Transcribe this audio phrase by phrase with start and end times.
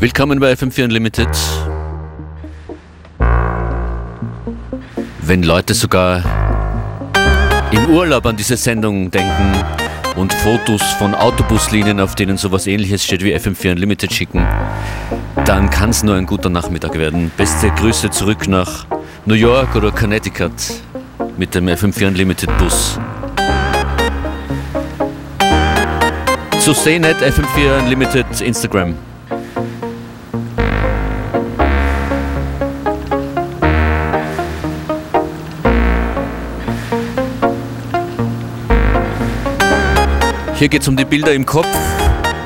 [0.00, 1.28] Willkommen bei FM4 Unlimited.
[5.22, 6.22] Wenn Leute sogar
[7.72, 9.56] im Urlaub an diese Sendung denken
[10.14, 14.46] und Fotos von Autobuslinien, auf denen sowas ähnliches steht wie FM4 Unlimited schicken,
[15.44, 17.32] dann kann es nur ein guter Nachmittag werden.
[17.36, 18.86] Beste Grüße zurück nach
[19.26, 20.52] New York oder Connecticut
[21.36, 23.00] mit dem FM4 Unlimited Bus.
[26.60, 28.94] Zu sehen at FM4 Unlimited Instagram.
[40.58, 41.68] Hier geht es um die Bilder im Kopf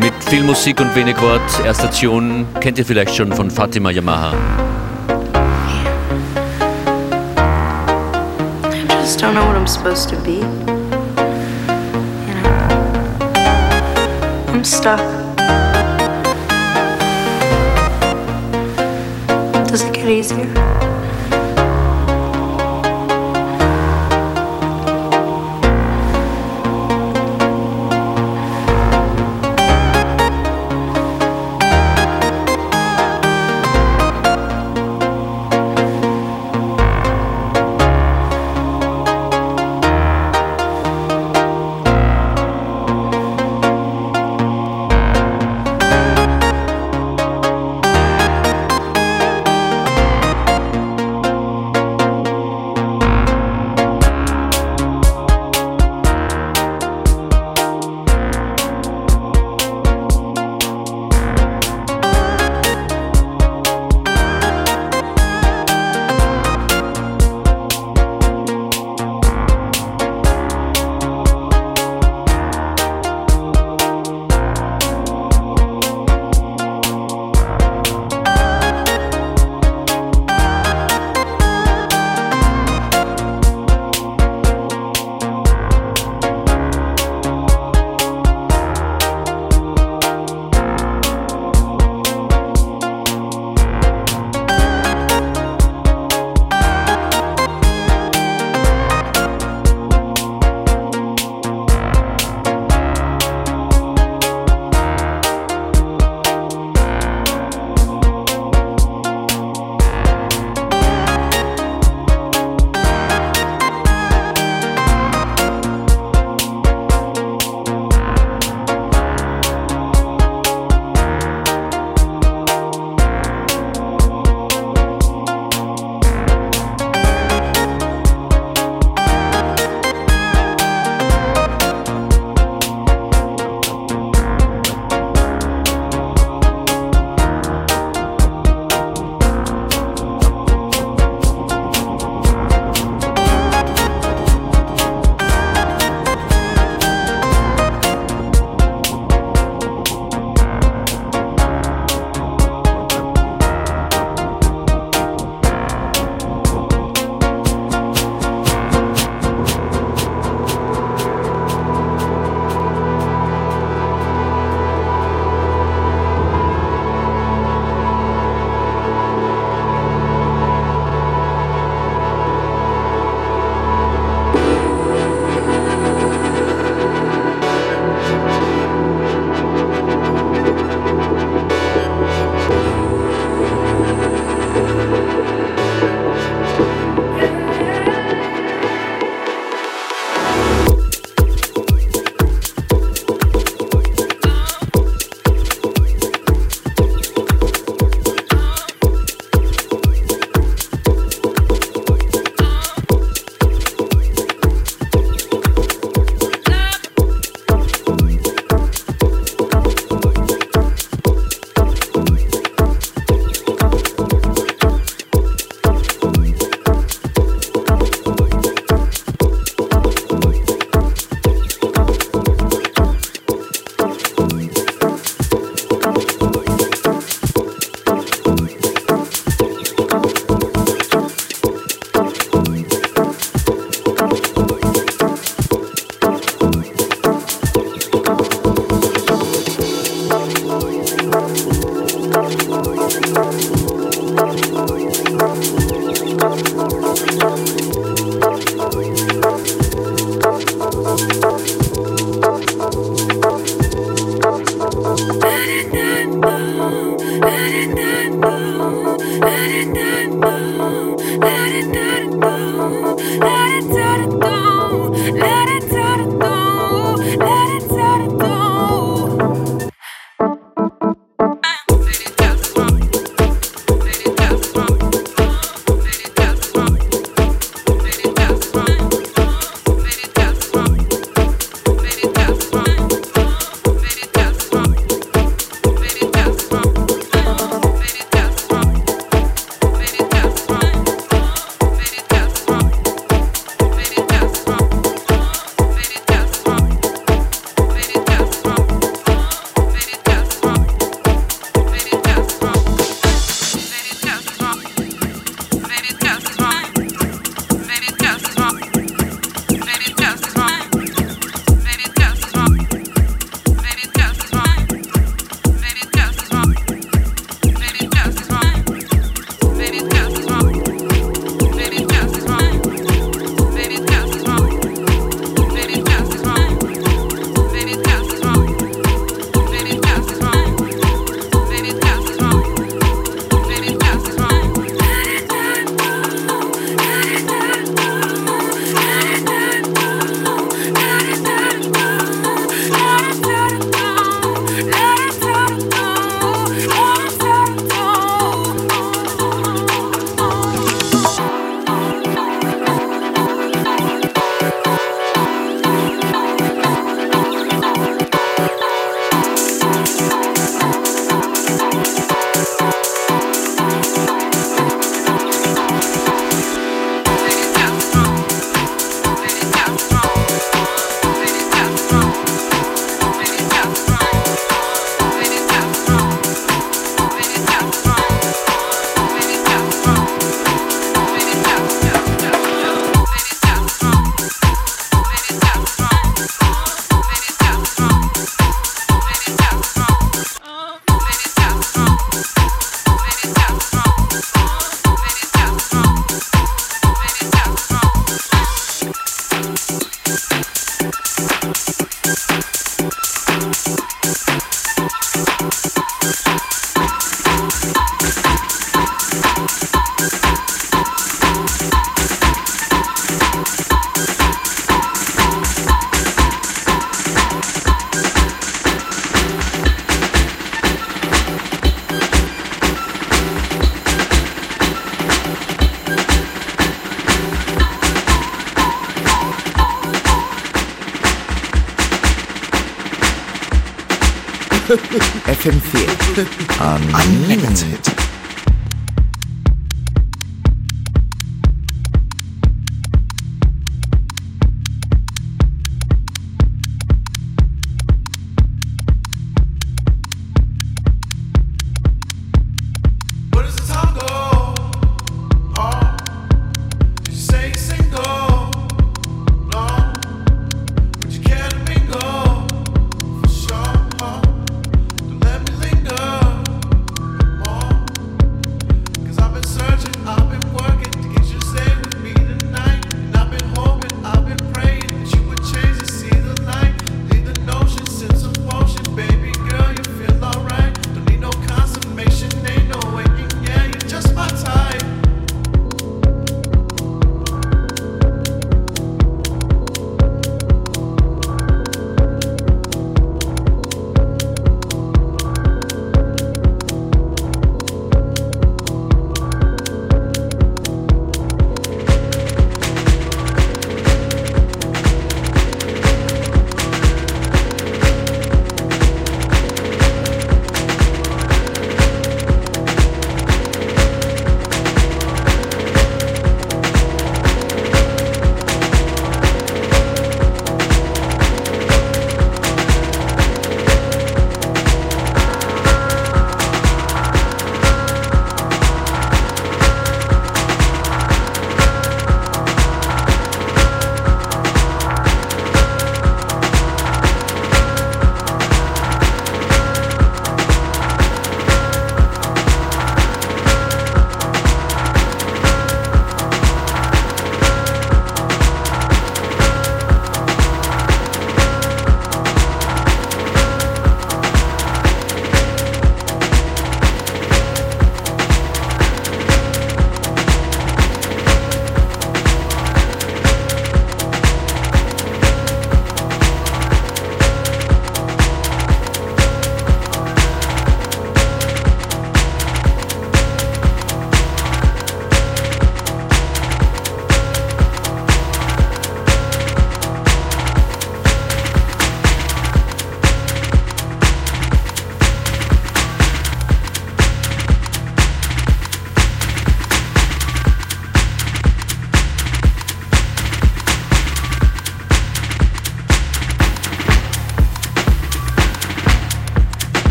[0.00, 1.40] mit viel Musik und wenig Wort.
[1.64, 4.34] Erste Station kennt ihr vielleicht schon von Fatima Yamaha.
[8.64, 10.40] I just don't know what I'm supposed to be.
[12.26, 12.50] You know,
[14.54, 14.98] I'm stuck.
[19.68, 20.79] Does it get easier?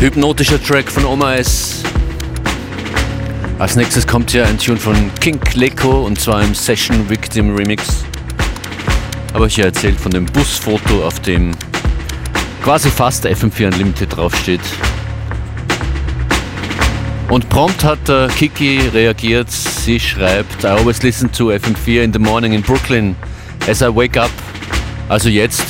[0.00, 1.82] Hypnotischer Track von Oma S.
[3.58, 8.02] Als nächstes kommt hier ein Tune von King Leko und zwar im Session Victim Remix.
[9.34, 11.50] Aber hier erzählt von dem Busfoto, auf dem
[12.64, 14.62] quasi fast FM4 Unlimited draufsteht.
[17.28, 19.50] Und prompt hat äh, Kiki reagiert.
[19.50, 23.14] Sie schreibt: I always listen to FM4 in the morning in Brooklyn
[23.68, 24.30] as I wake up.
[25.10, 25.69] Also jetzt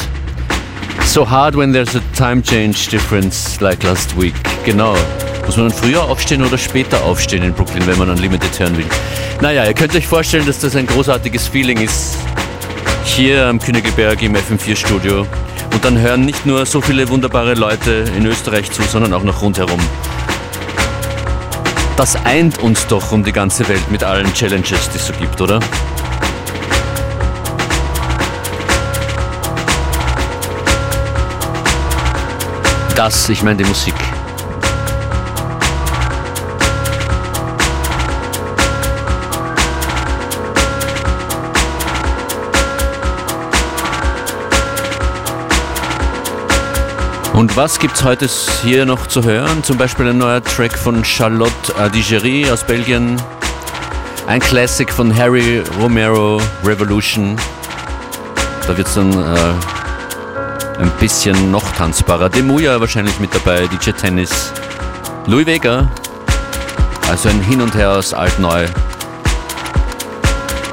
[1.11, 4.35] so hard when there's a time change difference like last week.
[4.65, 4.95] Genau.
[5.45, 8.87] Muss man dann früher aufstehen oder später aufstehen in Brooklyn, wenn man Unlimited hören will?
[9.41, 12.17] Naja, ihr könnt euch vorstellen, dass das ein großartiges Feeling ist.
[13.05, 15.27] Hier am Königelberg im FM4-Studio.
[15.73, 19.43] Und dann hören nicht nur so viele wunderbare Leute in Österreich zu, sondern auch noch
[19.43, 19.81] rundherum.
[21.97, 25.41] Das eint uns doch um die ganze Welt mit allen Challenges, die es so gibt,
[25.41, 25.59] oder?
[33.01, 33.95] Das, ich meine die Musik.
[47.33, 48.29] Und was gibt's heute
[48.63, 49.65] hier noch zu hören?
[49.65, 53.17] Zum Beispiel ein neuer Track von Charlotte Adigerie aus Belgien.
[54.27, 57.35] Ein Classic von Harry Romero, Revolution.
[58.67, 59.80] Da wird's dann äh,
[60.81, 62.29] ein bisschen noch tanzbarer.
[62.29, 64.53] Demuya wahrscheinlich mit dabei, DJ Tennis,
[65.27, 65.91] Louis Vega,
[67.09, 68.67] also ein Hin und Her aus alt-neu,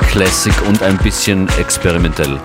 [0.10, 2.40] Classic und ein bisschen experimentell.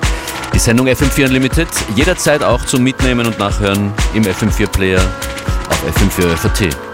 [0.53, 5.01] Die Sendung FM4 Unlimited jederzeit auch zum Mitnehmen und Nachhören im FM4 Player
[5.69, 6.92] auf FM4 FAT.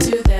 [0.00, 0.35] to them.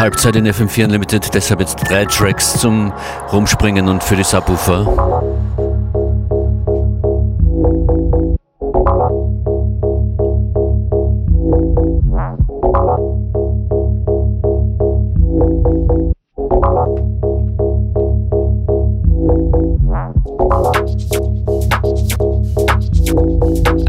[0.00, 2.90] Halbzeit in FM4 Unlimited, deshalb jetzt drei Tracks zum
[3.30, 4.86] Rumspringen und für die Subwoofer.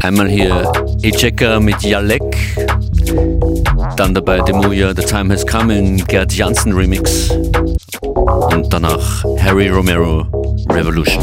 [0.02, 0.70] Einmal hier
[1.02, 2.22] E-Checker mit Jalek
[3.96, 7.30] dann dabei Demuya The Time Has Come in Gerd Janssen Remix.
[8.00, 10.26] Und danach Harry Romero
[10.70, 11.22] Revolution.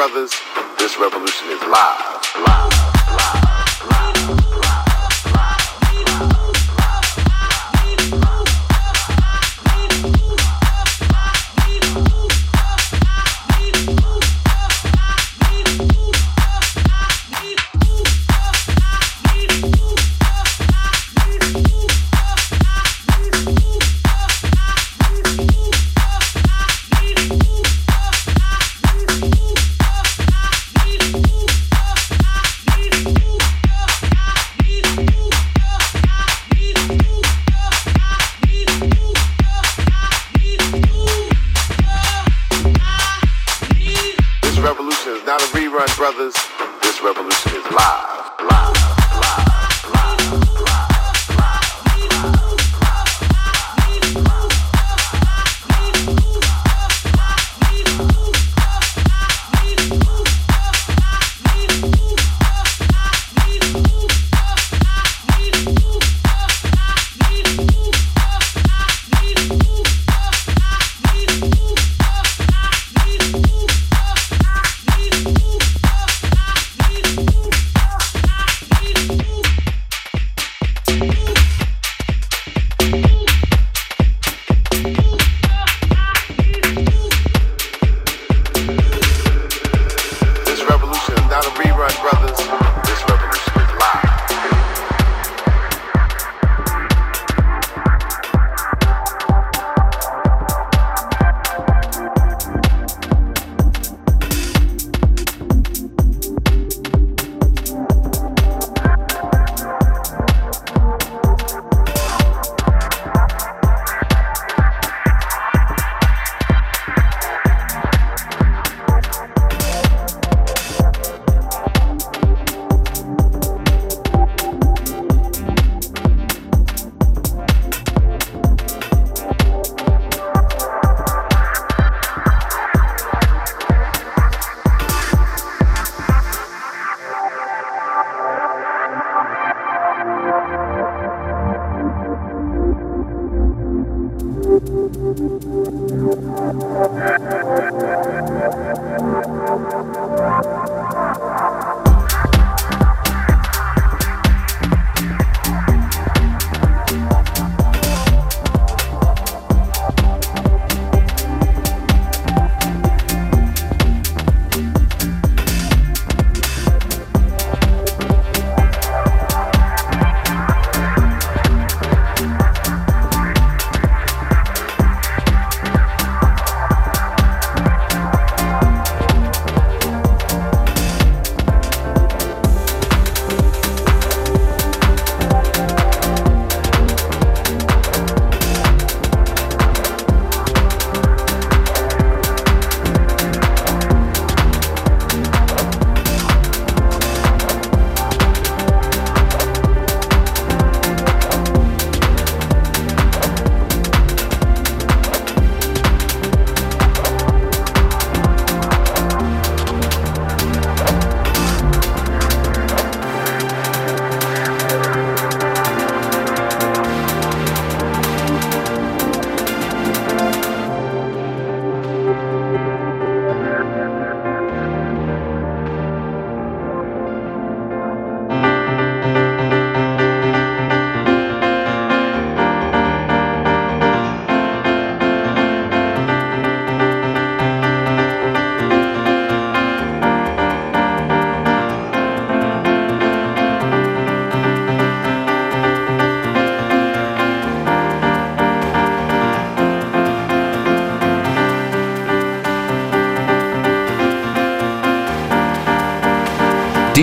[0.00, 0.32] brothers,
[0.78, 1.99] this revolution is live.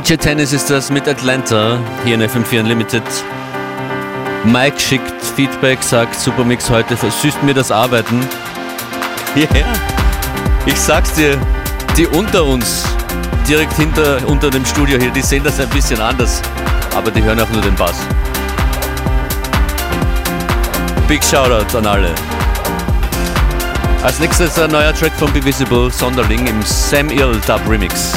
[0.08, 3.04] DJ Tennis ist das mit Atlanta, hier in FM4 Unlimited.
[4.46, 8.22] Mike schickt Feedback, sagt Supermix heute versüßt mir das Arbeiten.
[9.36, 9.68] Yeah.
[10.66, 11.38] ich sag's dir,
[11.98, 12.86] die unter uns,
[13.48, 16.42] direkt hinter unter dem Studio hier, die sehen das ein bisschen anders,
[16.96, 17.98] aber die hören auch nur den Bass.
[21.10, 22.16] Big Shoutout an alle.
[24.04, 28.14] Als nächstes ein neuer Track von Be Visible, Sonderling im Sam Ill Dub Remix.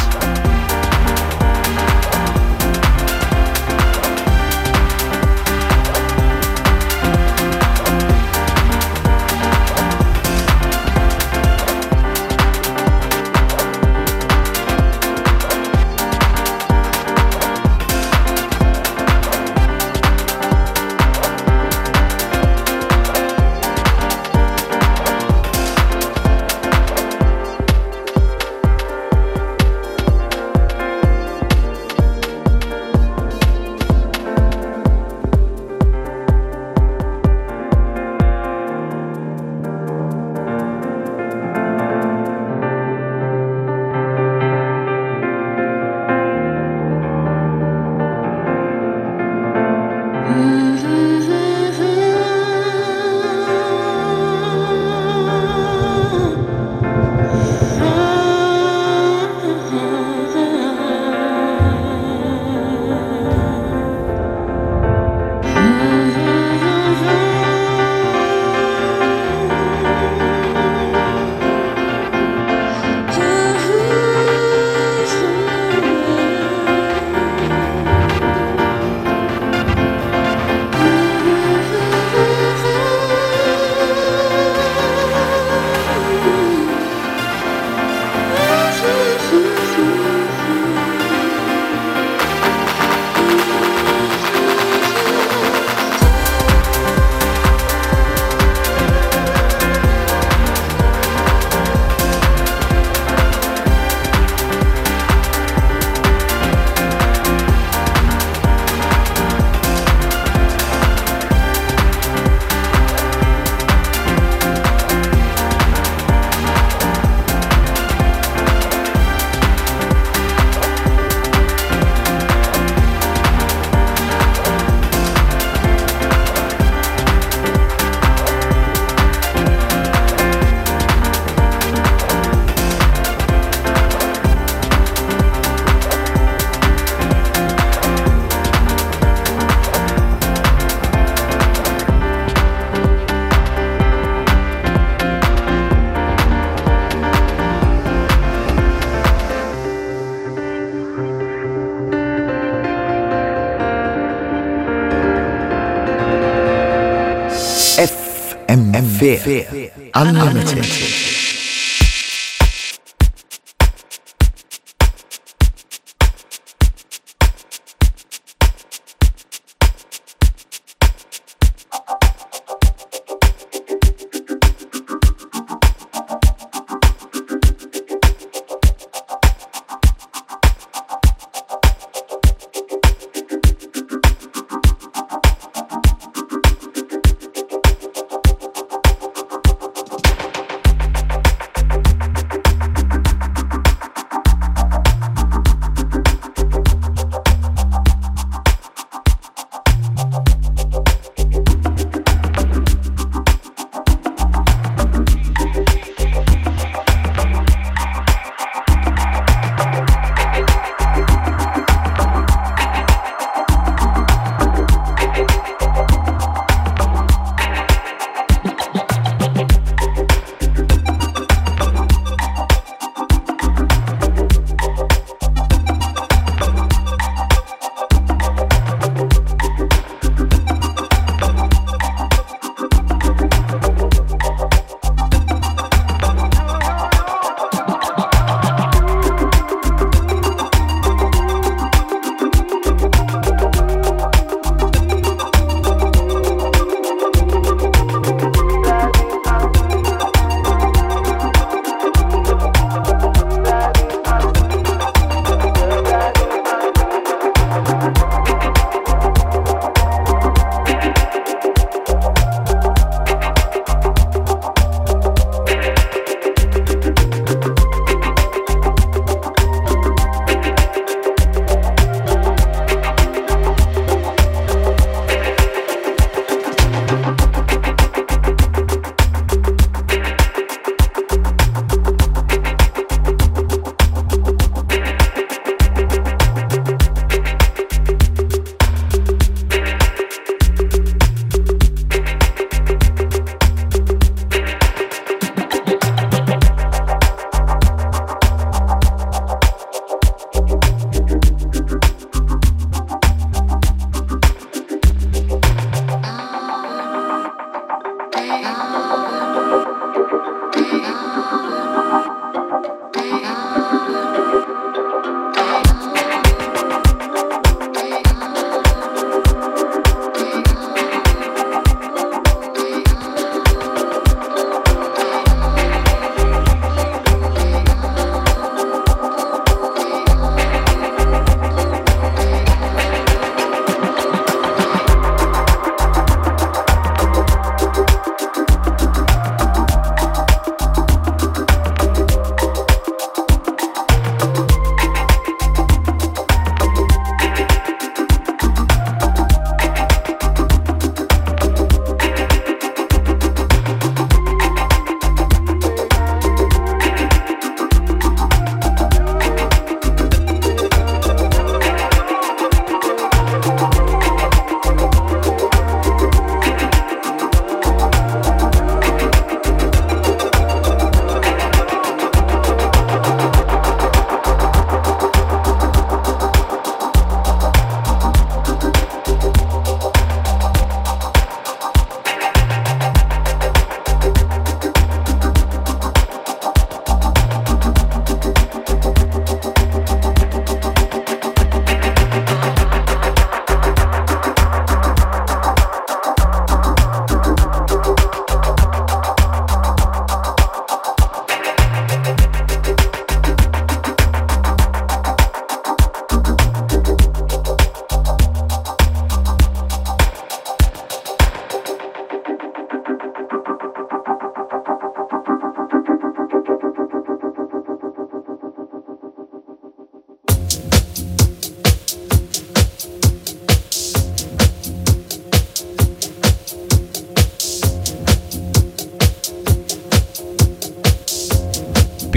[159.31, 159.71] Fair.
[159.95, 161.10] Unlimited.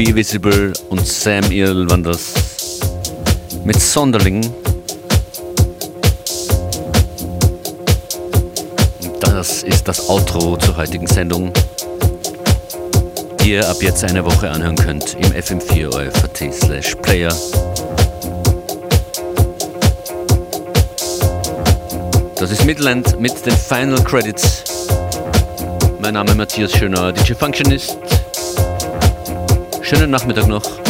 [0.04, 2.34] Be Visible und Sam Earl waren das
[3.64, 4.42] mit Sonderling.
[9.22, 11.54] Das ist das Outro zur heutigen Sendung,
[13.40, 17.34] die ihr ab jetzt eine Woche anhören könnt im FM4 OFAT slash Player.
[22.36, 24.64] Das ist Midland mit den Final Credits.
[26.02, 28.03] Mein Name ist Matthias Schöner, DJ Functionist.
[29.96, 30.83] Schönen Nachmittag noch.